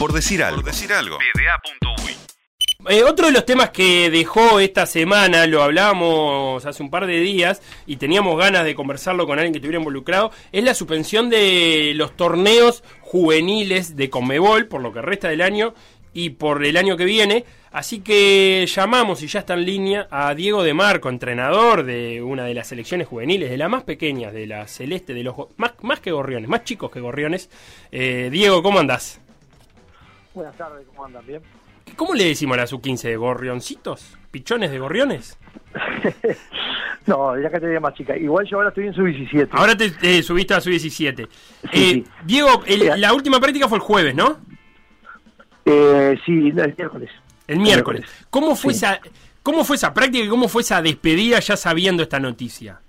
Por 0.00 0.14
decir 0.14 0.42
algo. 0.42 0.62
Por 0.62 0.72
decir 0.72 0.90
algo. 0.94 1.18
Eh, 2.88 3.02
otro 3.02 3.26
de 3.26 3.32
los 3.32 3.44
temas 3.44 3.68
que 3.68 4.08
dejó 4.08 4.58
esta 4.58 4.86
semana, 4.86 5.46
lo 5.46 5.62
hablábamos 5.62 6.64
hace 6.64 6.82
un 6.82 6.88
par 6.88 7.06
de 7.06 7.20
días 7.20 7.60
y 7.86 7.96
teníamos 7.96 8.38
ganas 8.38 8.64
de 8.64 8.74
conversarlo 8.74 9.26
con 9.26 9.38
alguien 9.38 9.52
que 9.52 9.58
estuviera 9.58 9.78
involucrado, 9.78 10.30
es 10.52 10.64
la 10.64 10.72
suspensión 10.72 11.28
de 11.28 11.92
los 11.96 12.16
torneos 12.16 12.82
juveniles 13.02 13.94
de 13.94 14.08
Conmebol 14.08 14.68
por 14.68 14.80
lo 14.80 14.90
que 14.90 15.02
resta 15.02 15.28
del 15.28 15.42
año 15.42 15.74
y 16.14 16.30
por 16.30 16.64
el 16.64 16.78
año 16.78 16.96
que 16.96 17.04
viene. 17.04 17.44
Así 17.70 18.00
que 18.00 18.66
llamamos 18.74 19.22
y 19.22 19.26
ya 19.26 19.40
está 19.40 19.52
en 19.52 19.66
línea 19.66 20.08
a 20.10 20.34
Diego 20.34 20.62
de 20.62 20.72
Marco, 20.72 21.10
entrenador 21.10 21.84
de 21.84 22.22
una 22.22 22.46
de 22.46 22.54
las 22.54 22.68
selecciones 22.68 23.06
juveniles, 23.06 23.50
de 23.50 23.58
la 23.58 23.68
más 23.68 23.82
pequeña, 23.82 24.32
de 24.32 24.46
la 24.46 24.66
celeste, 24.66 25.12
de 25.12 25.24
los 25.24 25.34
más, 25.58 25.72
más 25.82 26.00
que 26.00 26.10
gorriones, 26.10 26.48
más 26.48 26.64
chicos 26.64 26.90
que 26.90 27.00
gorriones. 27.00 27.50
Eh, 27.92 28.30
Diego, 28.32 28.62
¿cómo 28.62 28.78
andás? 28.78 29.20
Buenas 30.34 30.56
tardes, 30.56 30.86
¿cómo 30.88 31.04
andan? 31.04 31.26
¿Bien? 31.26 31.42
¿Cómo 31.96 32.14
le 32.14 32.24
decimos 32.24 32.56
a 32.56 32.60
la 32.60 32.66
sub-15 32.66 33.02
de 33.02 33.16
gorrioncitos? 33.16 34.16
¿Pichones 34.30 34.70
de 34.70 34.78
gorriones? 34.78 35.38
no, 37.06 37.38
ya 37.38 37.50
que 37.50 37.60
te 37.60 37.80
más 37.80 37.94
chica. 37.94 38.16
Igual 38.16 38.46
yo 38.46 38.58
ahora 38.58 38.68
estoy 38.68 38.86
en 38.86 38.94
sub-17. 38.94 39.48
Ahora 39.52 39.76
te 39.76 39.92
eh, 40.02 40.22
subiste 40.22 40.54
a 40.54 40.60
sub-17. 40.60 41.28
Eh, 41.72 42.04
Diego, 42.24 42.62
la 42.96 43.12
última 43.12 43.40
práctica 43.40 43.68
fue 43.68 43.78
el 43.78 43.82
jueves, 43.82 44.14
¿no? 44.14 44.38
Eh, 45.64 46.18
sí, 46.24 46.48
el 46.48 46.74
miércoles. 46.76 47.10
El 47.46 47.58
miércoles. 47.58 48.06
¿Cómo 48.30 48.54
fue 48.54 48.72
esa 48.72 49.00
cómo 49.42 49.64
fue 49.64 49.76
esa 49.76 49.92
práctica 49.92 50.24
y 50.24 50.28
cómo 50.28 50.48
fue 50.48 50.62
esa 50.62 50.82
despedida 50.82 51.40
ya 51.40 51.56
sabiendo 51.56 52.02
esta 52.02 52.20
noticia? 52.20 52.80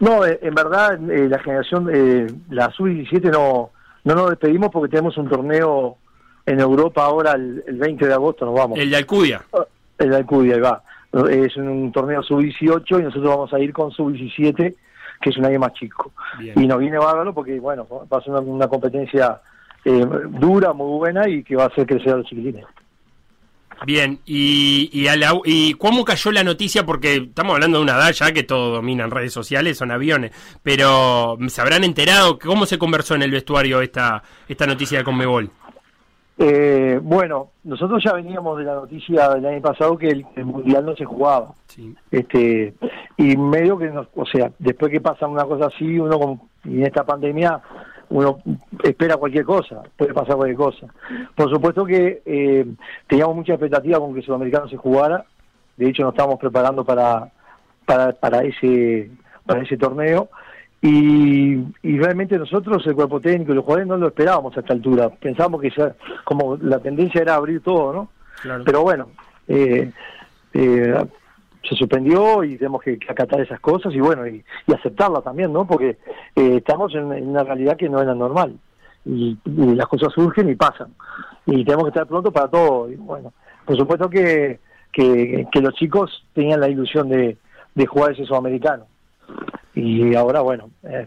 No, 0.00 0.24
eh, 0.24 0.38
en 0.42 0.54
verdad 0.54 0.98
eh, 1.10 1.28
la 1.28 1.38
generación, 1.38 1.88
eh, 1.92 2.26
la 2.48 2.70
sub-17 2.70 3.30
no, 3.30 3.70
no 4.04 4.14
nos 4.14 4.30
despedimos 4.30 4.70
porque 4.70 4.90
tenemos 4.90 5.16
un 5.18 5.28
torneo 5.28 5.98
en 6.46 6.60
Europa 6.60 7.04
ahora 7.04 7.32
el, 7.32 7.62
20 7.66 8.06
de 8.06 8.14
agosto 8.14 8.44
nos 8.44 8.54
vamos. 8.54 8.78
El 8.78 8.90
de 8.90 8.96
Alcudia. 8.96 9.42
El 9.98 10.10
de 10.10 10.16
Alcudia, 10.16 10.54
ahí 10.54 10.60
va. 10.60 10.82
Es 11.28 11.56
un 11.56 11.90
torneo 11.92 12.22
sub-18 12.22 13.00
y 13.00 13.02
nosotros 13.02 13.28
vamos 13.28 13.52
a 13.52 13.58
ir 13.58 13.72
con 13.72 13.90
sub-17, 13.90 14.74
que 15.20 15.30
es 15.30 15.36
un 15.36 15.44
año 15.44 15.58
más 15.58 15.72
chico. 15.74 16.12
Y 16.56 16.66
nos 16.66 16.78
viene 16.78 16.98
bárbaro 16.98 17.34
porque, 17.34 17.58
bueno, 17.58 17.86
va 18.12 18.18
a 18.18 18.22
ser 18.22 18.32
una, 18.32 18.68
competencia 18.68 19.40
dura, 19.84 20.72
muy 20.72 20.98
buena 20.98 21.28
y 21.28 21.42
que 21.42 21.56
va 21.56 21.64
a 21.64 21.68
hacer 21.68 21.86
crecer 21.86 22.12
a 22.12 22.16
los 22.18 22.26
chiquilines. 22.26 22.64
Bien, 23.86 24.20
y, 24.26 24.90
y, 24.92 25.08
y 25.46 25.74
cómo 25.74 26.04
cayó 26.04 26.30
la 26.32 26.44
noticia, 26.44 26.84
porque 26.84 27.16
estamos 27.16 27.54
hablando 27.54 27.78
de 27.78 27.84
una 27.84 27.94
edad 27.94 28.12
ya 28.12 28.30
que 28.30 28.42
todo 28.42 28.74
domina 28.74 29.04
en 29.04 29.10
redes 29.10 29.32
sociales, 29.32 29.78
son 29.78 29.90
aviones, 29.90 30.32
pero 30.62 31.38
se 31.48 31.60
habrán 31.62 31.84
enterado, 31.84 32.38
¿cómo 32.38 32.66
se 32.66 32.78
conversó 32.78 33.14
en 33.14 33.22
el 33.22 33.30
vestuario 33.30 33.80
esta, 33.80 34.22
esta 34.48 34.66
noticia 34.66 34.98
de 34.98 35.04
Conmebol? 35.04 35.50
Eh, 36.42 36.98
bueno, 37.02 37.50
nosotros 37.64 38.02
ya 38.02 38.14
veníamos 38.14 38.56
de 38.56 38.64
la 38.64 38.74
noticia 38.76 39.28
del 39.28 39.44
año 39.44 39.60
pasado 39.60 39.98
que 39.98 40.08
el, 40.08 40.24
mundial 40.46 40.86
no 40.86 40.96
se 40.96 41.04
jugaba. 41.04 41.52
Este, 42.10 42.72
y 43.18 43.36
medio 43.36 43.76
que, 43.76 43.90
o 43.90 44.24
sea, 44.24 44.50
después 44.58 44.90
que 44.90 45.02
pasa 45.02 45.26
una 45.26 45.44
cosa 45.44 45.66
así, 45.66 45.98
uno 45.98 46.18
con, 46.18 46.40
y 46.64 46.78
en 46.78 46.86
esta 46.86 47.04
pandemia 47.04 47.60
uno 48.08 48.38
espera 48.82 49.18
cualquier 49.18 49.44
cosa, 49.44 49.82
puede 49.98 50.14
pasar 50.14 50.36
cualquier 50.36 50.56
cosa. 50.56 50.86
Por 51.34 51.50
supuesto 51.50 51.84
que 51.84 52.22
eh, 52.24 52.66
teníamos 53.06 53.36
mucha 53.36 53.52
expectativa 53.52 53.98
con 53.98 54.14
que 54.14 54.20
el 54.20 54.24
Sudamericano 54.24 54.66
se 54.66 54.78
jugara, 54.78 55.26
de 55.76 55.90
hecho 55.90 56.04
nos 56.04 56.14
estábamos 56.14 56.40
preparando 56.40 56.86
para, 56.86 57.30
para, 57.84 58.12
para, 58.12 58.44
ese, 58.44 59.10
para 59.44 59.60
ese 59.60 59.76
torneo, 59.76 60.30
y, 60.82 61.56
y 61.82 61.98
realmente 61.98 62.38
nosotros, 62.38 62.86
el 62.86 62.94
cuerpo 62.94 63.20
técnico 63.20 63.52
y 63.52 63.54
los 63.54 63.64
jugadores 63.64 63.88
no 63.88 63.96
lo 63.98 64.08
esperábamos 64.08 64.56
a 64.56 64.60
esta 64.60 64.72
altura, 64.72 65.10
pensábamos 65.10 65.60
que 65.60 65.70
ya, 65.76 65.94
como 66.24 66.56
la 66.56 66.78
tendencia 66.78 67.20
era 67.20 67.34
abrir 67.34 67.60
todo, 67.62 67.92
¿no? 67.92 68.08
Pero 68.64 68.82
bueno, 68.82 69.08
eh, 69.46 69.90
eh, 70.54 71.04
se 71.68 71.74
suspendió 71.74 72.42
y 72.44 72.56
tenemos 72.56 72.82
que, 72.82 72.98
acatar 73.06 73.40
esas 73.42 73.60
cosas 73.60 73.92
y 73.92 74.00
bueno, 74.00 74.26
y, 74.26 74.42
y 74.66 74.72
aceptarlas 74.72 75.22
también, 75.22 75.52
¿no? 75.52 75.66
Porque 75.66 75.98
eh, 76.34 76.56
estamos 76.56 76.94
en, 76.94 77.04
una 77.04 77.44
realidad 77.44 77.76
que 77.76 77.90
no 77.90 78.00
era 78.00 78.14
normal 78.14 78.56
y, 79.04 79.36
las 79.44 79.86
cosas 79.86 80.12
surgen 80.14 80.48
y 80.48 80.54
pasan 80.54 80.94
y 81.44 81.64
tenemos 81.64 81.84
que 81.84 81.90
estar 81.90 82.06
pronto 82.06 82.32
para 82.32 82.48
todo. 82.48 82.90
Y 82.90 82.96
bueno, 82.96 83.34
por 83.66 83.76
supuesto 83.76 84.08
que, 84.08 84.60
que, 84.92 85.46
los 85.60 85.74
chicos 85.74 86.24
tenían 86.32 86.60
la 86.60 86.68
ilusión 86.68 87.10
de, 87.10 87.36
de 87.74 87.86
jugar 87.86 88.12
ese 88.12 88.24
sudamericano 88.24 88.86
y 89.74 90.14
ahora, 90.14 90.40
bueno, 90.40 90.70
eh, 90.82 91.06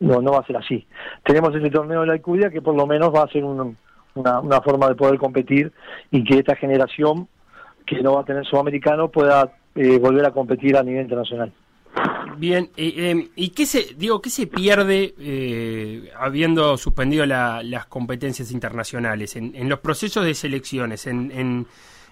no, 0.00 0.20
no 0.20 0.32
va 0.32 0.40
a 0.40 0.46
ser 0.46 0.56
así. 0.56 0.86
Tenemos 1.24 1.54
ese 1.54 1.70
torneo 1.70 2.00
de 2.02 2.06
la 2.06 2.12
Alcudia 2.14 2.50
que 2.50 2.62
por 2.62 2.74
lo 2.74 2.86
menos 2.86 3.14
va 3.14 3.22
a 3.22 3.28
ser 3.28 3.44
una, 3.44 3.74
una 4.14 4.60
forma 4.60 4.88
de 4.88 4.94
poder 4.94 5.18
competir 5.18 5.72
y 6.10 6.24
que 6.24 6.38
esta 6.38 6.56
generación 6.56 7.28
que 7.86 8.02
no 8.02 8.14
va 8.14 8.22
a 8.22 8.24
tener 8.24 8.44
sudamericano 8.44 9.08
pueda 9.08 9.52
eh, 9.74 9.98
volver 9.98 10.26
a 10.26 10.32
competir 10.32 10.76
a 10.76 10.82
nivel 10.82 11.02
internacional. 11.02 11.52
Bien, 12.36 12.68
eh, 12.76 13.28
¿y 13.36 13.50
qué 13.50 13.64
se, 13.64 13.94
digo, 13.96 14.20
qué 14.20 14.28
se 14.28 14.46
pierde 14.46 15.14
eh, 15.18 16.10
habiendo 16.18 16.76
suspendido 16.76 17.24
las 17.24 17.86
competencias 17.86 18.50
internacionales 18.52 19.36
en, 19.36 19.68
los 19.68 19.78
procesos 19.78 20.24
de 20.24 20.34
selecciones, 20.34 21.06
en, 21.06 21.66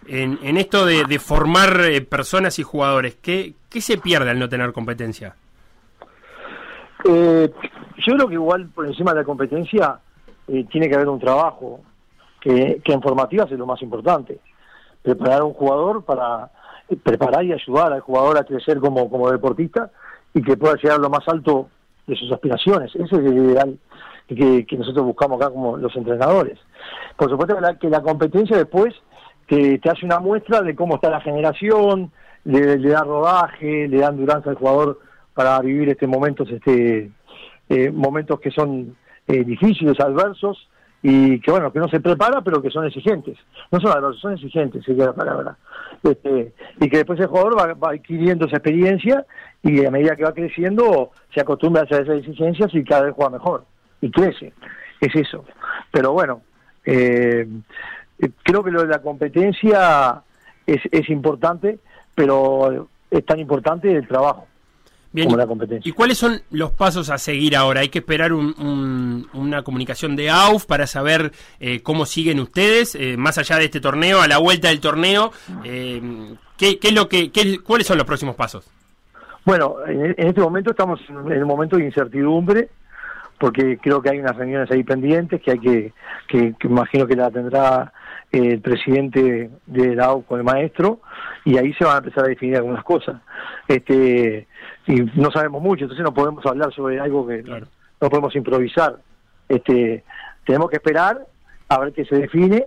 en, 0.06 0.56
esto 0.56 0.86
de, 0.86 1.18
formar 1.18 1.80
personas 2.08 2.58
y 2.58 2.62
jugadores? 2.62 3.16
¿qué, 3.20 3.52
¿Qué 3.68 3.82
se 3.82 3.98
pierde 3.98 4.30
al 4.30 4.38
no 4.38 4.48
tener 4.48 4.72
competencia? 4.72 5.36
Yo 7.04 8.14
creo 8.14 8.28
que 8.28 8.34
igual 8.34 8.68
por 8.68 8.86
encima 8.86 9.12
de 9.12 9.20
la 9.20 9.24
competencia 9.24 9.98
tiene 10.46 10.88
que 10.88 10.94
haber 10.94 11.08
un 11.08 11.20
trabajo 11.20 11.80
que, 12.40 12.80
que 12.84 12.92
en 12.92 13.02
formativas 13.02 13.50
es 13.50 13.58
lo 13.58 13.66
más 13.66 13.80
importante. 13.82 14.38
Preparar 15.02 15.42
a 15.42 15.44
un 15.44 15.54
jugador 15.54 16.04
para 16.04 16.50
preparar 17.02 17.44
y 17.44 17.52
ayudar 17.52 17.92
al 17.92 18.00
jugador 18.00 18.38
a 18.38 18.44
crecer 18.44 18.78
como, 18.78 19.08
como 19.08 19.30
deportista 19.30 19.90
y 20.34 20.42
que 20.42 20.56
pueda 20.56 20.76
llegar 20.76 20.98
a 20.98 21.02
lo 21.02 21.10
más 21.10 21.26
alto 21.28 21.68
de 22.06 22.16
sus 22.16 22.30
aspiraciones. 22.32 22.94
Ese 22.94 23.04
es 23.04 23.12
el 23.12 23.38
ideal 23.38 23.78
que, 24.28 24.66
que 24.66 24.76
nosotros 24.76 25.04
buscamos 25.04 25.40
acá 25.40 25.50
como 25.50 25.76
los 25.76 25.94
entrenadores. 25.96 26.58
Por 27.16 27.30
supuesto 27.30 27.54
que 27.54 27.60
la, 27.60 27.78
que 27.78 27.88
la 27.88 28.02
competencia 28.02 28.56
después 28.56 28.94
te, 29.48 29.80
hace 29.84 30.04
una 30.04 30.18
muestra 30.18 30.62
de 30.62 30.74
cómo 30.74 30.96
está 30.96 31.10
la 31.10 31.20
generación, 31.20 32.10
le, 32.44 32.78
da 32.78 33.02
rodaje, 33.02 33.88
le 33.88 33.98
da 33.98 34.08
endurance 34.08 34.48
al 34.48 34.56
jugador 34.56 35.00
para 35.34 35.60
vivir 35.60 35.88
este 35.90 36.06
momentos, 36.06 36.48
este 36.50 37.10
eh, 37.68 37.90
momentos 37.90 38.40
que 38.40 38.50
son 38.50 38.96
eh, 39.26 39.44
difíciles, 39.44 39.98
adversos, 40.00 40.68
y 41.06 41.38
que 41.40 41.50
bueno, 41.50 41.70
que 41.70 41.78
no 41.78 41.88
se 41.88 42.00
prepara, 42.00 42.40
pero 42.40 42.62
que 42.62 42.70
son 42.70 42.86
exigentes. 42.86 43.36
No 43.70 43.78
son 43.78 43.90
adversos, 43.90 44.20
son 44.22 44.32
exigentes, 44.32 44.84
si 44.86 44.94
la 44.94 45.12
palabra. 45.12 45.56
Este, 46.02 46.54
y 46.80 46.88
que 46.88 46.96
después 46.96 47.20
el 47.20 47.26
jugador 47.26 47.58
va, 47.58 47.90
adquiriendo 47.90 48.46
esa 48.46 48.56
experiencia 48.56 49.26
y 49.62 49.84
a 49.84 49.90
medida 49.90 50.16
que 50.16 50.24
va 50.24 50.32
creciendo 50.32 51.10
se 51.34 51.42
acostumbra 51.42 51.82
a 51.82 51.84
hacer 51.84 52.02
esas 52.02 52.18
exigencias 52.20 52.74
y 52.74 52.84
cada 52.84 53.02
vez 53.02 53.14
juega 53.14 53.32
mejor 53.32 53.66
y 54.00 54.10
crece. 54.10 54.54
Es 54.98 55.14
eso. 55.14 55.44
Pero 55.90 56.12
bueno, 56.12 56.40
eh, 56.86 57.46
creo 58.42 58.64
que 58.64 58.70
lo 58.70 58.80
de 58.80 58.88
la 58.88 59.02
competencia 59.02 60.22
es, 60.66 60.80
es 60.90 61.10
importante, 61.10 61.80
pero 62.14 62.88
es 63.10 63.26
tan 63.26 63.40
importante 63.40 63.92
el 63.94 64.08
trabajo. 64.08 64.46
Bien, 65.14 65.28
como 65.28 65.36
la 65.36 65.46
competencia. 65.46 65.88
¿Y 65.88 65.92
cuáles 65.92 66.18
son 66.18 66.42
los 66.50 66.72
pasos 66.72 67.08
a 67.08 67.18
seguir 67.18 67.54
ahora? 67.54 67.82
¿Hay 67.82 67.88
que 67.88 68.00
esperar 68.00 68.32
una 68.32 69.62
comunicación 69.62 70.16
de 70.16 70.28
AUF 70.28 70.66
para 70.66 70.88
saber 70.88 71.30
eh, 71.60 71.82
cómo 71.84 72.04
siguen 72.04 72.40
ustedes, 72.40 72.96
eh, 72.96 73.16
más 73.16 73.38
allá 73.38 73.58
de 73.58 73.66
este 73.66 73.80
torneo, 73.80 74.20
a 74.20 74.26
la 74.26 74.38
vuelta 74.38 74.68
del 74.68 74.80
torneo? 74.80 75.30
Eh, 75.62 76.02
¿qué, 76.58 76.80
es 76.82 76.92
lo 76.92 77.08
que, 77.08 77.30
¿Cuáles 77.62 77.86
son 77.86 77.96
los 77.96 78.06
próximos 78.08 78.34
pasos? 78.34 78.68
Bueno, 79.44 79.76
en, 79.86 80.16
este 80.18 80.40
momento 80.40 80.70
estamos 80.70 81.00
en 81.08 81.30
el 81.30 81.46
momento 81.46 81.76
de 81.76 81.84
incertidumbre, 81.84 82.70
porque 83.38 83.78
creo 83.78 84.02
que 84.02 84.10
hay 84.10 84.18
unas 84.18 84.34
reuniones 84.34 84.68
ahí 84.72 84.82
pendientes 84.82 85.40
que 85.40 85.52
hay 85.52 85.58
que, 85.60 85.92
que, 86.26 86.54
que 86.58 86.66
imagino 86.66 87.06
que 87.06 87.14
la 87.14 87.30
tendrá 87.30 87.92
el 88.32 88.60
presidente 88.60 89.48
de 89.66 89.94
la 89.94 90.06
AUF 90.06 90.26
con 90.26 90.38
el 90.40 90.44
maestro, 90.44 91.02
y 91.44 91.56
ahí 91.56 91.72
se 91.74 91.84
van 91.84 91.94
a 91.94 91.98
empezar 91.98 92.24
a 92.24 92.28
definir 92.28 92.56
algunas 92.56 92.82
cosas. 92.82 93.22
Este, 93.68 94.48
y 94.86 95.02
no 95.14 95.30
sabemos 95.30 95.62
mucho, 95.62 95.84
entonces 95.84 96.04
no 96.04 96.12
podemos 96.12 96.44
hablar 96.46 96.72
sobre 96.74 97.00
algo 97.00 97.26
que 97.26 97.42
no 97.42 98.10
podemos 98.10 98.34
improvisar. 98.36 98.96
Este, 99.48 100.04
tenemos 100.44 100.70
que 100.70 100.76
esperar 100.76 101.26
a 101.68 101.78
ver 101.78 101.92
qué 101.92 102.04
se 102.04 102.16
define 102.16 102.64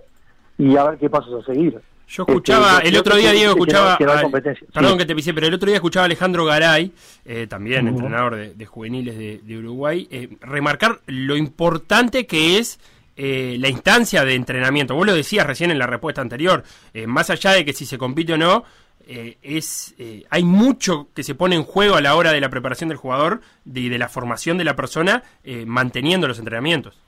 y 0.56 0.76
a 0.76 0.84
ver 0.84 0.98
qué 0.98 1.08
pasos 1.08 1.42
a 1.42 1.46
seguir. 1.46 1.80
Yo 2.08 2.24
escuchaba, 2.26 2.78
este, 2.78 2.88
el 2.88 2.96
otro 2.96 3.16
día 3.16 3.32
Diego 3.32 3.52
escuchaba, 3.52 3.98
perdón 3.98 4.96
que 4.96 5.04
te 5.04 5.14
pisé, 5.14 5.34
pero 5.34 5.46
el 5.46 5.54
otro 5.54 5.66
día 5.66 5.76
escuchaba 5.76 6.04
a 6.04 6.06
Alejandro 6.06 6.46
Garay, 6.46 6.90
eh, 7.26 7.46
también 7.46 7.86
entrenador 7.86 8.54
de, 8.54 8.66
juveniles 8.66 9.18
de, 9.18 9.58
Uruguay, 9.58 10.08
eh, 10.10 10.36
remarcar 10.40 11.00
lo 11.06 11.36
importante 11.36 12.26
que 12.26 12.58
es 12.58 12.80
eh, 13.16 13.56
la 13.60 13.68
instancia 13.68 14.24
de 14.24 14.34
entrenamiento. 14.34 14.94
Vos 14.94 15.06
lo 15.06 15.14
decías 15.14 15.46
recién 15.46 15.70
en 15.70 15.78
la 15.78 15.86
respuesta 15.86 16.22
anterior, 16.22 16.64
más 17.06 17.28
allá 17.28 17.52
de 17.52 17.66
que 17.66 17.74
si 17.74 17.84
se 17.84 17.98
compite 17.98 18.32
o 18.32 18.38
no, 18.38 18.64
eh, 19.08 19.38
es 19.42 19.94
eh, 19.98 20.24
hay 20.28 20.44
mucho 20.44 21.08
que 21.14 21.22
se 21.22 21.34
pone 21.34 21.56
en 21.56 21.64
juego 21.64 21.96
a 21.96 22.02
la 22.02 22.14
hora 22.14 22.32
de 22.32 22.40
la 22.40 22.50
preparación 22.50 22.88
del 22.88 22.98
jugador 22.98 23.40
y 23.64 23.88
de, 23.88 23.98
la 23.98 24.08
formación 24.08 24.58
de 24.58 24.64
la 24.64 24.76
persona 24.76 25.22
eh, 25.44 25.64
manteniendo 25.66 26.28
los 26.28 26.38
entrenamientos. 26.38 27.00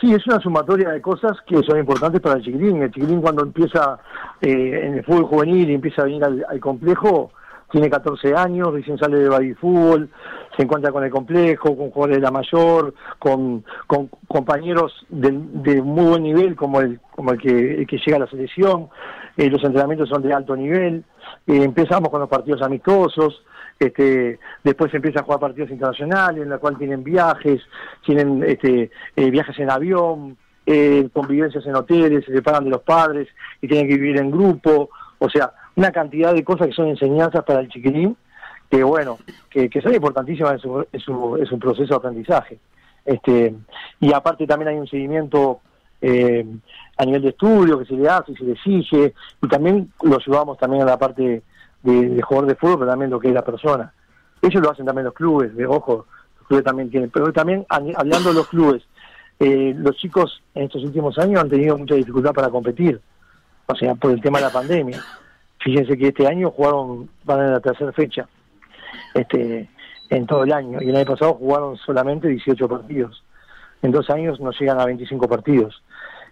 Sí, 0.00 0.12
es 0.12 0.26
una 0.26 0.38
sumatoria 0.40 0.90
de 0.90 1.00
cosas 1.00 1.38
que 1.46 1.56
son 1.62 1.78
importantes 1.78 2.20
para 2.20 2.36
el 2.36 2.44
chiquilín. 2.44 2.82
El 2.82 2.92
chiquilín 2.92 3.20
cuando 3.20 3.42
empieza 3.42 3.98
eh, 4.40 4.80
en 4.84 4.94
el 4.94 5.04
fútbol 5.04 5.24
juvenil 5.24 5.70
y 5.70 5.74
empieza 5.74 6.02
a 6.02 6.04
venir 6.04 6.22
al, 6.22 6.60
complejo, 6.60 7.32
tiene 7.70 7.90
14 7.90 8.34
años, 8.34 8.72
recién 8.72 8.98
sale 8.98 9.18
de 9.18 9.28
baby 9.28 9.54
fútbol, 9.54 10.08
se 10.56 10.62
encuentra 10.62 10.92
con 10.92 11.04
el 11.04 11.10
complejo, 11.10 11.76
con 11.76 11.90
jugadores 11.90 12.18
de 12.18 12.22
la 12.22 12.30
mayor, 12.30 12.94
con, 13.18 13.64
compañeros 14.28 14.92
de, 15.08 15.32
muy 15.82 16.06
buen 16.06 16.22
nivel 16.22 16.56
como 16.56 16.80
el, 16.80 17.00
como 17.14 17.32
el, 17.32 17.38
que, 17.38 17.86
llega 17.86 18.16
a 18.16 18.20
la 18.20 18.30
selección, 18.30 18.88
eh, 19.36 19.50
los 19.50 19.62
entrenamientos 19.64 20.08
son 20.08 20.22
de 20.22 20.32
alto 20.32 20.56
nivel, 20.56 21.04
eh, 21.46 21.62
empezamos 21.62 22.08
con 22.08 22.20
los 22.20 22.28
partidos 22.28 22.62
amistosos, 22.62 23.42
este, 23.78 24.38
después 24.64 24.94
empieza 24.94 25.20
a 25.20 25.24
jugar 25.24 25.40
partidos 25.40 25.70
internacionales 25.70 26.42
en 26.42 26.48
la 26.48 26.58
cual 26.58 26.78
tienen 26.78 27.04
viajes, 27.04 27.60
tienen 28.04 28.42
este, 28.44 28.90
eh, 29.16 29.30
viajes 29.30 29.58
en 29.58 29.70
avión, 29.70 30.36
convivencias 31.12 31.64
en 31.64 31.76
hoteles, 31.76 32.24
se 32.24 32.32
separan 32.32 32.64
de 32.64 32.70
los 32.70 32.82
padres 32.82 33.28
y 33.60 33.68
tienen 33.68 33.86
que 33.86 33.94
vivir 33.94 34.18
en 34.18 34.32
grupo, 34.32 34.90
o 35.18 35.30
sea, 35.30 35.52
una 35.76 35.92
cantidad 35.92 36.34
de 36.34 36.42
cosas 36.42 36.68
que 36.68 36.72
son 36.72 36.88
enseñanzas 36.88 37.44
para 37.44 37.60
el 37.60 37.68
chiquilín, 37.68 38.16
que 38.70 38.82
bueno, 38.82 39.18
que, 39.50 39.70
son 39.80 39.94
importantísimas 39.94 40.54
en 40.54 40.58
su, 40.58 40.86
en 40.90 41.00
su, 41.00 41.36
es 41.36 41.52
un 41.52 41.60
proceso 41.60 41.94
de 41.94 41.96
aprendizaje. 41.96 42.58
Este, 43.04 43.54
y 44.00 44.12
aparte 44.12 44.46
también 44.46 44.68
hay 44.68 44.76
un 44.76 44.88
seguimiento 44.88 45.60
eh, 46.00 46.44
a 46.96 47.04
nivel 47.04 47.22
de 47.22 47.28
estudio 47.28 47.78
que 47.78 47.84
se 47.84 47.94
le 47.94 48.08
hace, 48.08 48.34
se 48.34 48.44
le 48.44 48.52
exige, 48.52 49.14
y 49.42 49.48
también 49.48 49.92
lo 50.02 50.16
ayudamos 50.16 50.58
también 50.58 50.82
a 50.82 50.86
la 50.86 50.98
parte 50.98 51.42
de, 51.82 52.22
jugador 52.22 52.48
de 52.48 52.56
fútbol, 52.56 52.78
pero 52.80 52.90
también 52.90 53.10
lo 53.10 53.20
que 53.20 53.28
es 53.28 53.34
la 53.34 53.44
persona. 53.44 53.92
Ellos 54.42 54.62
lo 54.62 54.70
hacen 54.70 54.86
también 54.86 55.04
los 55.04 55.14
clubes, 55.14 55.54
de 55.54 55.66
ojo, 55.66 56.06
los 56.38 56.48
clubes 56.48 56.64
también 56.64 56.90
tienen, 56.90 57.10
pero 57.10 57.32
también 57.32 57.64
hablando 57.68 58.30
de 58.30 58.34
los 58.34 58.48
clubes, 58.48 58.82
eh, 59.38 59.74
los 59.76 59.96
chicos 59.96 60.42
en 60.54 60.64
estos 60.64 60.82
últimos 60.82 61.18
años 61.18 61.42
han 61.42 61.50
tenido 61.50 61.76
mucha 61.76 61.94
dificultad 61.94 62.32
para 62.32 62.48
competir, 62.48 63.00
o 63.66 63.74
sea, 63.74 63.94
por 63.94 64.10
el 64.10 64.20
tema 64.20 64.38
de 64.38 64.44
la 64.46 64.52
pandemia. 64.52 65.00
Fíjense 65.60 65.96
que 65.96 66.08
este 66.08 66.26
año 66.26 66.50
jugaron, 66.50 67.08
van 67.24 67.40
en 67.40 67.52
la 67.52 67.60
tercera 67.60 67.92
fecha, 67.92 68.28
este, 69.14 69.68
en 70.10 70.26
todo 70.26 70.44
el 70.44 70.52
año, 70.52 70.80
y 70.80 70.90
el 70.90 70.96
año 70.96 71.06
pasado 71.06 71.34
jugaron 71.34 71.76
solamente 71.76 72.28
18 72.28 72.68
partidos. 72.68 73.22
En 73.82 73.92
dos 73.92 74.08
años 74.10 74.40
no 74.40 74.50
llegan 74.52 74.80
a 74.80 74.86
25 74.86 75.28
partidos. 75.28 75.82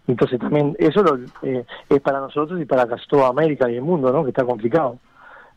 Entonces 0.07 0.39
también 0.39 0.77
eso 0.79 1.03
eh, 1.43 1.65
es 1.89 2.01
para 2.01 2.21
nosotros 2.21 2.61
y 2.61 2.65
para 2.65 2.87
casi 2.87 3.07
toda 3.09 3.29
América 3.29 3.71
y 3.71 3.77
el 3.77 3.83
mundo, 3.83 4.13
¿no? 4.13 4.23
Que 4.23 4.31
está 4.31 4.45
complicado. 4.45 4.99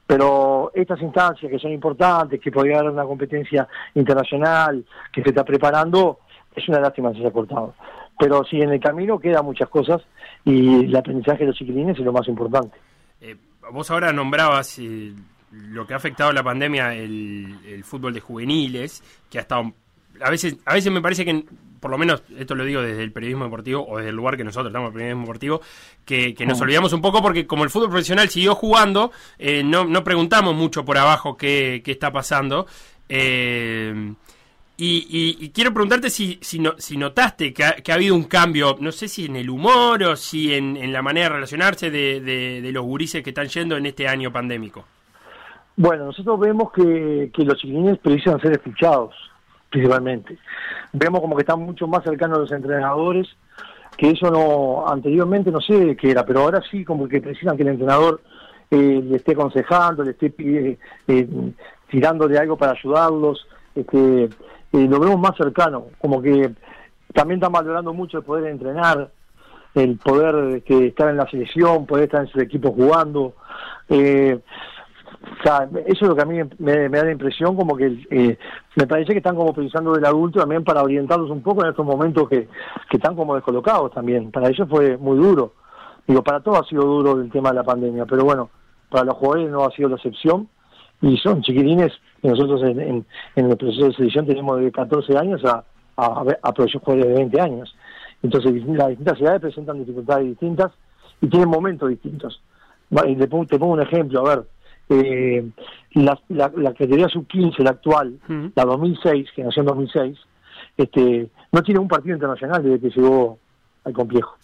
Pero 0.05 0.71
estas 0.73 1.01
instancias 1.01 1.51
que 1.51 1.59
son 1.59 1.71
importantes, 1.71 2.39
que 2.39 2.51
podría 2.51 2.79
haber 2.79 2.91
una 2.91 3.03
competencia 3.03 3.67
internacional, 3.93 4.85
que 5.11 5.21
se 5.21 5.29
está 5.29 5.43
preparando, 5.43 6.19
es 6.55 6.67
una 6.69 6.79
lástima 6.79 7.09
que 7.09 7.17
se 7.17 7.21
haya 7.23 7.31
cortado. 7.31 7.73
Pero 8.17 8.43
sí, 8.45 8.61
en 8.61 8.71
el 8.71 8.79
camino 8.79 9.19
quedan 9.19 9.43
muchas 9.43 9.67
cosas 9.67 10.01
y 10.45 10.85
el 10.85 10.95
aprendizaje 10.95 11.39
de 11.39 11.47
los 11.47 11.57
ciclines 11.57 11.99
es 11.99 12.05
lo 12.05 12.13
más 12.13 12.27
importante. 12.29 12.77
Eh, 13.19 13.35
vos 13.71 13.89
ahora 13.91 14.11
nombrabas 14.13 14.79
eh, 14.79 15.13
lo 15.51 15.87
que 15.87 15.93
ha 15.93 15.97
afectado 15.97 16.31
la 16.31 16.43
pandemia 16.43 16.93
el, 16.93 17.59
el 17.65 17.83
fútbol 17.83 18.13
de 18.13 18.21
juveniles, 18.21 19.03
que 19.29 19.37
ha 19.37 19.41
estado 19.41 19.73
a 20.21 20.29
veces, 20.29 20.57
a 20.65 20.73
veces 20.73 20.91
me 20.91 21.01
parece 21.01 21.25
que, 21.25 21.45
por 21.79 21.91
lo 21.91 21.97
menos, 21.97 22.23
esto 22.37 22.55
lo 22.55 22.65
digo 22.65 22.81
desde 22.81 23.03
el 23.03 23.11
periodismo 23.11 23.45
deportivo 23.45 23.85
o 23.87 23.97
desde 23.97 24.09
el 24.09 24.15
lugar 24.15 24.37
que 24.37 24.43
nosotros 24.43 24.69
estamos, 24.69 24.89
el 24.89 24.93
periodismo 24.93 25.21
deportivo, 25.21 25.61
que, 26.05 26.35
nos 26.45 26.59
mm. 26.59 26.63
olvidamos 26.63 26.93
un 26.93 27.01
poco 27.01 27.21
porque 27.21 27.45
como 27.45 27.63
el 27.63 27.69
fútbol 27.69 27.89
profesional 27.89 28.29
siguió 28.29 28.55
jugando, 28.55 29.11
eh, 29.37 29.63
no, 29.63 29.85
no 29.85 30.03
preguntamos 30.03 30.55
mucho 30.55 30.85
por 30.85 30.97
abajo 30.97 31.37
qué, 31.37 31.81
qué 31.83 31.91
está 31.91 32.11
pasando. 32.11 32.67
Eh, 33.09 34.13
y, 34.79 35.49
quiero 35.49 35.73
preguntarte 35.73 36.09
si, 36.09 36.37
si, 36.41 36.61
si 36.77 36.97
notaste 36.97 37.51
que 37.53 37.63
ha, 37.63 37.93
habido 37.93 38.13
un 38.15 38.25
cambio, 38.25 38.77
no 38.79 38.91
sé 38.91 39.07
si 39.07 39.25
en 39.25 39.35
el 39.35 39.49
humor 39.49 40.03
o 40.03 40.15
si 40.15 40.53
en, 40.53 40.93
la 40.93 41.01
manera 41.01 41.29
de 41.29 41.35
relacionarse 41.35 41.89
de, 41.89 42.21
de, 42.21 42.71
los 42.71 42.83
gurises 42.83 43.23
que 43.23 43.31
están 43.31 43.47
yendo 43.47 43.75
en 43.75 43.87
este 43.87 44.07
año 44.07 44.31
pandémico. 44.31 44.85
Bueno, 45.75 46.05
nosotros 46.05 46.39
vemos 46.39 46.71
que, 46.71 47.31
que 47.33 47.43
los 47.43 47.57
chiquilines 47.57 47.97
precisan 47.99 48.39
ser 48.39 48.53
escuchados 48.53 49.13
principalmente. 49.69 50.37
Vemos 50.93 51.21
como 51.21 51.35
que 51.35 51.41
están 51.41 51.59
mucho 51.59 51.87
más 51.87 52.03
cercanos 52.03 52.37
a 52.37 52.41
los 52.41 52.51
entrenadores, 52.51 53.27
que 53.97 54.11
eso 54.11 54.29
no 54.31 54.87
anteriormente 54.87 55.51
no 55.51 55.59
sé 55.59 55.95
qué 55.95 56.11
era, 56.11 56.25
pero 56.25 56.41
ahora 56.41 56.61
sí 56.69 56.85
como 56.85 57.07
que 57.07 57.21
precisan 57.21 57.57
que 57.57 57.63
el 57.63 57.69
entrenador 57.69 58.21
eh, 58.69 59.01
le 59.03 59.17
esté 59.17 59.31
aconsejando, 59.31 60.03
le 60.03 60.11
esté 60.11 60.33
eh, 60.37 60.77
eh, 61.07 61.27
tirándole 61.89 62.37
algo 62.37 62.57
para 62.57 62.73
ayudarlos, 62.73 63.47
este, 63.75 64.29
eh, 64.73 64.87
lo 64.87 64.99
vemos 64.99 65.19
más 65.19 65.35
cercano, 65.37 65.85
como 65.99 66.21
que 66.21 66.53
también 67.13 67.39
están 67.39 67.51
valorando 67.51 67.93
mucho 67.93 68.19
el 68.19 68.23
poder 68.23 68.51
entrenar, 68.51 69.09
el 69.73 69.97
poder 69.97 70.57
este, 70.57 70.87
estar 70.87 71.09
en 71.09 71.17
la 71.17 71.29
selección, 71.29 71.85
poder 71.85 72.05
estar 72.05 72.21
en 72.21 72.27
su 72.27 72.39
equipo 72.39 72.71
jugando. 72.71 73.33
Eh, 73.89 74.39
o 75.39 75.43
sea, 75.43 75.67
eso 75.85 76.05
es 76.05 76.09
lo 76.09 76.15
que 76.15 76.21
a 76.21 76.25
mí 76.25 76.39
me, 76.59 76.89
da 76.89 77.05
la 77.05 77.11
impresión, 77.11 77.55
como 77.55 77.75
que 77.75 78.05
eh, 78.09 78.37
me 78.75 78.87
parece 78.87 79.11
que 79.11 79.17
están 79.17 79.35
como 79.35 79.53
pensando 79.53 79.93
del 79.93 80.05
adulto 80.05 80.39
también 80.39 80.63
para 80.63 80.83
orientarlos 80.83 81.29
un 81.29 81.41
poco 81.41 81.63
en 81.63 81.69
estos 81.69 81.85
momentos 81.85 82.29
que, 82.29 82.47
que 82.89 82.97
están 82.97 83.15
como 83.15 83.35
descolocados 83.35 83.91
también. 83.91 84.31
Para 84.31 84.49
ellos 84.49 84.67
fue 84.69 84.97
muy 84.97 85.17
duro. 85.17 85.53
Digo, 86.07 86.23
para 86.23 86.39
todos 86.39 86.59
ha 86.59 86.69
sido 86.69 86.83
duro 86.83 87.19
el 87.19 87.29
tema 87.29 87.49
de 87.49 87.55
la 87.55 87.63
pandemia, 87.63 88.05
pero 88.05 88.23
bueno, 88.23 88.49
para 88.89 89.05
los 89.05 89.15
jugadores 89.15 89.51
no 89.51 89.65
ha 89.65 89.71
sido 89.71 89.89
la 89.89 89.95
excepción. 89.95 90.47
Y 91.01 91.17
son 91.17 91.41
chiquilines, 91.41 91.93
y 92.23 92.27
nosotros 92.27 92.63
en, 92.63 92.79
en, 92.79 93.05
el 93.35 93.57
proceso 93.57 93.87
de 93.87 93.93
selección 93.93 94.25
tenemos 94.25 94.59
de 94.59 94.71
14 94.71 95.17
años 95.17 95.43
a, 95.45 95.63
a, 95.95 96.23
a 96.41 96.53
jugadores 96.53 97.07
de 97.07 97.13
20 97.13 97.41
años. 97.41 97.75
Entonces 98.23 98.53
las 98.65 98.89
distintas 98.89 99.21
edades 99.21 99.41
presentan 99.41 99.79
dificultades 99.79 100.27
distintas 100.27 100.71
y 101.21 101.27
tienen 101.27 101.49
momentos 101.49 101.89
distintos. 101.89 102.41
Y 103.05 103.15
te 103.15 103.27
pongo 103.27 103.73
un 103.73 103.81
ejemplo, 103.81 104.25
a 104.25 104.35
ver, 104.35 104.47
eh, 104.89 105.49
la, 105.93 106.19
la, 106.29 106.51
la 106.55 106.71
categoría 106.71 107.09
sub-15, 107.09 107.59
la 107.59 107.71
actual, 107.71 108.19
la 108.55 108.65
2006, 108.65 109.29
que 109.35 109.43
nació 109.43 109.61
en 109.61 109.67
2006, 109.67 110.17
este, 110.77 111.29
no 111.51 111.61
tiene 111.61 111.79
un 111.79 111.87
partido 111.87 112.15
internacional 112.15 112.63
desde 112.63 112.79
que 112.79 112.89
llegó 112.89 113.37
al 113.83 113.93
complejo. 113.93 114.37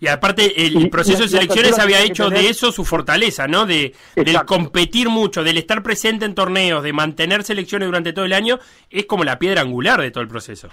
Y 0.00 0.08
aparte, 0.08 0.66
el, 0.66 0.90
proceso 0.90 1.22
de 1.22 1.28
selecciones 1.28 1.78
había 1.78 2.02
hecho 2.02 2.28
de 2.28 2.48
eso 2.48 2.70
su 2.72 2.84
fortaleza, 2.84 3.46
¿no? 3.46 3.66
De, 3.66 3.94
del 4.14 4.44
competir 4.44 5.08
mucho, 5.08 5.42
del 5.42 5.58
estar 5.58 5.82
presente 5.82 6.24
en 6.24 6.34
torneos, 6.34 6.82
de 6.82 6.92
mantener 6.92 7.42
selecciones 7.42 7.88
durante 7.88 8.12
todo 8.12 8.24
el 8.24 8.32
año, 8.32 8.58
es 8.90 9.06
como 9.06 9.24
la 9.24 9.38
piedra 9.38 9.62
angular 9.62 10.00
de 10.00 10.10
todo 10.10 10.22
el 10.22 10.28
proceso. 10.28 10.68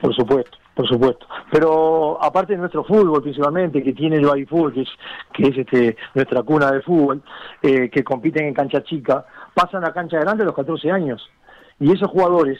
Por 0.00 0.14
supuesto 0.14 0.58
por 0.74 0.88
supuesto. 0.88 1.26
Pero 1.50 2.22
aparte 2.22 2.54
de 2.54 2.58
nuestro 2.58 2.84
fútbol 2.84 3.22
principalmente, 3.22 3.82
que 3.82 3.92
tiene 3.92 4.16
el 4.16 4.26
baby 4.26 4.44
fútbol, 4.44 4.74
que 4.74 4.82
es, 4.82 4.88
que 5.32 5.42
es 5.44 5.58
este, 5.58 5.96
nuestra 6.14 6.42
cuna 6.42 6.70
de 6.72 6.82
fútbol, 6.82 7.22
eh, 7.62 7.88
que 7.90 8.02
compiten 8.02 8.46
en 8.46 8.54
cancha 8.54 8.82
chica, 8.82 9.24
pasan 9.54 9.84
a 9.86 9.92
cancha 9.92 10.18
grande 10.18 10.42
a 10.42 10.46
los 10.46 10.54
14 10.54 10.90
años. 10.90 11.22
Y 11.78 11.92
esos 11.92 12.10
jugadores, 12.10 12.58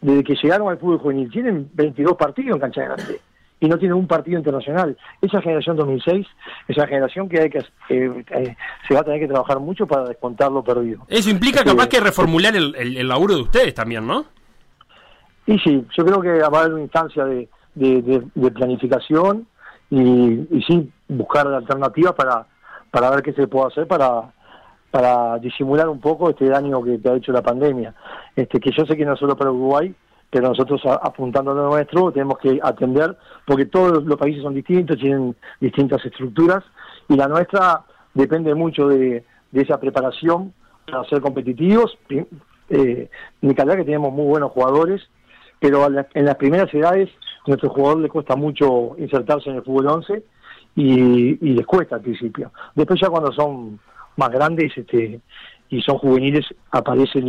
desde 0.00 0.24
que 0.24 0.36
llegaron 0.36 0.68
al 0.68 0.78
fútbol 0.78 0.98
juvenil, 0.98 1.30
tienen 1.30 1.68
22 1.74 2.16
partidos 2.16 2.54
en 2.54 2.60
cancha 2.60 2.84
grande 2.84 3.20
y 3.60 3.68
no 3.68 3.78
tienen 3.78 3.96
un 3.96 4.06
partido 4.06 4.38
internacional. 4.38 4.96
Esa 5.20 5.42
generación 5.42 5.76
2006 5.76 6.26
es 6.68 6.76
una 6.76 6.86
generación 6.86 7.28
que 7.28 7.40
hay 7.40 7.50
que 7.50 7.58
eh, 7.58 8.24
eh, 8.30 8.56
se 8.86 8.94
va 8.94 9.00
a 9.00 9.04
tener 9.04 9.20
que 9.20 9.28
trabajar 9.28 9.58
mucho 9.60 9.86
para 9.86 10.04
descontar 10.04 10.50
lo 10.52 10.62
perdido. 10.62 11.04
Eso 11.08 11.30
implica 11.30 11.64
capaz 11.64 11.88
que 11.88 12.00
reformular 12.00 12.54
el, 12.54 12.74
el 12.76 13.08
laburo 13.08 13.34
de 13.34 13.42
ustedes 13.42 13.74
también, 13.74 14.06
¿no? 14.06 14.26
Y 15.48 15.58
sí, 15.60 15.82
yo 15.96 16.04
creo 16.04 16.20
que 16.20 16.40
va 16.40 16.58
a 16.58 16.60
haber 16.60 16.74
una 16.74 16.82
instancia 16.82 17.24
de, 17.24 17.48
de, 17.74 18.50
planificación 18.50 19.46
y, 19.88 19.98
y, 19.98 20.62
sí 20.66 20.92
buscar 21.08 21.46
alternativas 21.46 22.12
para, 22.12 22.46
para 22.90 23.08
ver 23.08 23.22
qué 23.22 23.32
se 23.32 23.48
puede 23.48 23.68
hacer 23.68 23.86
para, 23.86 24.30
para 24.90 25.38
disimular 25.38 25.88
un 25.88 26.00
poco 26.00 26.28
este 26.28 26.46
daño 26.50 26.82
que, 26.82 27.00
ha 27.08 27.14
hecho 27.14 27.32
la 27.32 27.40
pandemia. 27.40 27.94
Este, 28.36 28.60
que 28.60 28.70
yo 28.76 28.84
sé 28.84 28.94
que 28.94 29.06
no 29.06 29.16
solo 29.16 29.38
para 29.38 29.50
Uruguay, 29.50 29.94
pero 30.30 30.48
nosotros 30.48 30.82
apuntando 30.84 31.52
a 31.52 31.54
lo 31.54 31.70
nuestro 31.70 32.12
tenemos 32.12 32.38
que 32.38 32.58
atender, 32.62 33.16
porque 33.46 33.66
todos 33.66 34.04
los 34.04 34.18
países 34.18 34.42
son 34.42 34.54
distintos, 34.54 34.98
tienen 34.98 35.34
distintas 35.60 36.04
estructuras, 36.04 36.64
y 37.08 37.16
la 37.16 37.28
nuestra 37.28 37.82
depende 38.14 38.54
mucho 38.54 38.88
de, 38.88 39.24
de 39.50 39.62
esa 39.62 39.78
preparación 39.80 40.52
para 40.86 41.04
ser 41.04 41.20
competitivos. 41.20 41.96
Eh, 42.70 43.08
ni 43.40 43.54
que 43.54 43.84
tenemos 43.84 44.12
muy 44.12 44.26
buenos 44.26 44.52
jugadores, 44.52 45.02
pero 45.58 45.86
en 45.86 46.24
las 46.24 46.36
primeras 46.36 46.72
edades 46.74 47.08
a 47.44 47.48
nuestro 47.48 47.70
jugador 47.70 48.00
le 48.00 48.08
cuesta 48.08 48.36
mucho 48.36 48.94
insertarse 48.98 49.48
en 49.50 49.56
el 49.56 49.62
fútbol 49.62 49.86
11 49.86 50.22
y, 50.76 51.34
les 51.54 51.66
cuesta 51.66 51.96
al 51.96 52.02
principio. 52.02 52.52
Después 52.74 53.00
ya 53.00 53.08
cuando 53.08 53.32
son 53.32 53.80
más 54.16 54.30
grandes 54.30 54.76
este, 54.76 55.20
y 55.70 55.80
son 55.80 55.98
juveniles 55.98 56.44
aparece 56.70 57.20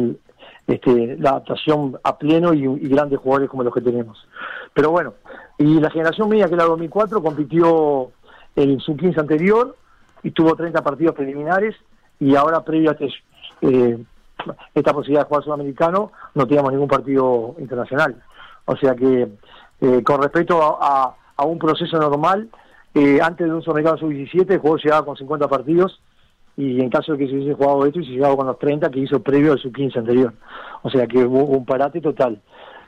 este, 0.68 1.18
la 1.18 1.32
adaptación 1.32 2.00
a 2.04 2.18
pleno 2.18 2.54
y, 2.54 2.90
grandes 2.90 3.20
jugadores 3.20 3.50
como 3.50 3.64
los 3.64 3.74
que 3.74 3.82
tenemos. 3.82 4.28
Pero 4.74 4.92
bueno, 4.92 5.14
y 5.58 5.80
la 5.80 5.90
generación 5.90 6.30
mía 6.30 6.48
que 6.48 6.54
es 6.54 6.58
la 6.58 6.66
2004 6.66 7.22
compitió 7.22 8.12
en 8.56 8.80
su 8.80 8.96
15 8.96 9.20
anterior 9.20 9.76
y 10.24 10.32
tuvo 10.32 10.56
30 10.56 10.82
partidos 10.84 11.16
preliminares 11.16 11.76
y 12.20 12.36
ahora 12.36 12.64
previo 12.64 12.92
a 12.92 12.94
este, 12.94 13.10
eh, 13.62 13.98
esta 14.74 14.94
posibilidad 14.94 15.22
de 15.24 15.28
jugar 15.28 15.44
sudamericano 15.44 16.12
no 16.36 16.48
teníamos 16.48 16.72
ningún 16.72 16.88
partido 16.88 17.56
internacional. 17.60 18.22
O 18.66 18.76
sea 18.76 18.96
que 18.96 19.28
eh, 19.82 20.04
con 20.04 20.22
respecto 20.22 20.78
a, 20.82 21.16
un 21.46 21.58
proceso 21.58 21.98
normal, 21.98 22.50
eh, 22.94 23.20
antes 23.22 23.48
de 23.48 23.54
un 23.54 23.62
Sudamericano 23.62 23.98
sub-17 23.98 24.52
el 24.52 24.60
jugador 24.60 24.84
llegaba 24.84 25.06
con 25.06 25.16
50 25.16 25.48
partidos 25.48 26.02
y 26.60 26.82
en 26.82 26.90
caso 26.90 27.14
de 27.14 27.20
que 27.20 27.28
se 27.28 27.36
hubiese 27.36 27.54
jugado 27.54 27.86
esto, 27.86 28.02
y 28.02 28.06
se 28.06 28.12
llegaba 28.12 28.36
con 28.36 28.48
los 28.48 28.60
30 28.60 28.90
que 28.90 29.00
hizo 29.00 29.24
previo 29.24 29.54
al 29.54 29.60
sub-15 29.60 29.96
anterior. 29.96 30.34
O 30.82 30.90
sea 30.90 31.08
que 31.08 31.20
hubo 31.20 31.46
un 31.46 31.66
parate 31.66 32.02
total. 32.02 32.42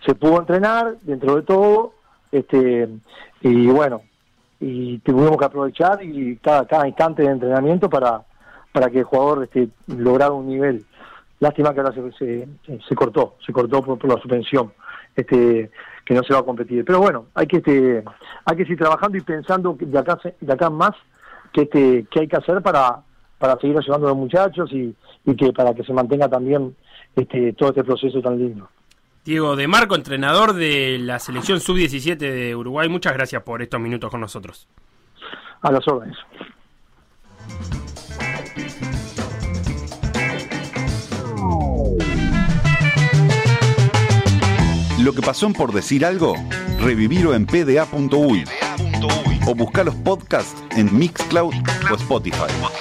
Se 0.06 0.13
pudo 0.13 0.40
entrenar 0.40 0.98
dentro 1.04 1.38
de 1.38 1.44
todo, 1.44 1.94
este 2.34 2.90
y 3.40 3.68
bueno, 3.68 4.01
y 4.60 4.98
tuvimos 5.00 5.38
que 5.38 5.46
aprovechar 5.46 6.04
y 6.04 6.36
cada, 6.38 6.66
cada 6.68 6.86
instante 6.86 7.24
de 7.24 7.30
entrenamiento 7.30 7.90
para, 7.90 8.24
para 8.74 8.90
que 8.90 9.00
el 9.00 9.06
jugador 9.06 9.46
este, 9.46 9.70
lograra 9.88 10.32
un 10.32 10.50
nivel. 10.50 10.84
Lástima 11.40 11.74
que 11.74 11.80
ahora 11.80 11.94
se, 11.94 12.48
se, 12.90 12.96
cortó, 12.96 13.36
se 13.46 13.54
cortó 13.54 13.82
por, 13.82 14.06
la 14.06 14.16
suspensión, 14.16 14.74
este, 15.16 15.72
que 16.04 16.13
no 16.13 16.24
se 16.24 16.34
va 16.34 16.42
a 16.42 16.44
competir. 16.44 16.84
Pero 16.84 17.00
bueno, 17.00 17.28
hay 17.36 17.48
que 17.48 17.58
este, 17.58 18.04
hay 18.44 18.58
que 18.58 18.63
seguir 18.63 18.80
trabajando 18.80 19.18
y 19.18 19.22
pensando 19.22 19.78
de 19.80 19.98
acá 19.98 20.20
de 20.42 20.51
acá 20.51 20.70
más 20.70 20.92
que 21.54 21.62
este, 21.62 22.06
qué 22.12 22.20
hay 22.20 22.28
que 22.28 22.36
hacer 22.36 22.62
para, 22.62 23.04
para 23.41 23.57
seguir 23.60 23.75
ayudando 23.75 24.05
a 24.05 24.10
los 24.12 24.19
muchachos 24.19 24.71
y, 24.71 24.95
y 25.25 25.36
que 25.36 25.51
para 25.51 25.74
que 25.74 25.83
se 25.83 25.91
mantenga 25.91 26.29
también 26.29 26.75
este, 27.15 27.53
todo 27.53 27.69
este 27.69 27.83
proceso 27.83 28.21
tan 28.21 28.38
lindo. 28.38 28.69
Diego 29.25 29.55
de 29.55 29.67
Marco, 29.67 29.95
entrenador 29.95 30.53
de 30.53 31.00
la 31.00 31.19
selección 31.19 31.60
sub-17 31.60 32.17
de 32.17 32.55
Uruguay, 32.55 32.88
muchas 32.88 33.13
gracias 33.13 33.41
por 33.43 33.62
estos 33.62 33.79
minutos 33.81 34.12
con 34.12 34.21
nosotros. 34.21 34.67
A 35.62 35.71
las 35.71 35.88
órdenes. 35.88 36.17
Lo 45.03 45.13
que 45.13 45.21
pasó 45.21 45.51
Por 45.51 45.71
Decir 45.71 46.05
Algo, 46.05 46.36
revivirlo 46.79 47.33
en 47.33 47.48
pda.uy 47.48 48.43
o 49.48 49.55
buscar 49.55 49.86
los 49.86 49.95
podcasts 49.95 50.63
en 50.77 50.95
Mixcloud 50.95 51.53
o 51.91 51.95
Spotify. 51.95 52.80